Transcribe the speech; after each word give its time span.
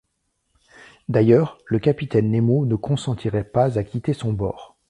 D’ailleurs, 1.09 1.59
le 1.67 1.77
capitaine 1.77 2.31
Nemo 2.31 2.65
ne 2.65 2.73
consentirait 2.75 3.43
pas 3.43 3.77
à 3.77 3.83
quitter 3.83 4.13
son 4.15 4.33
bord. 4.33 4.75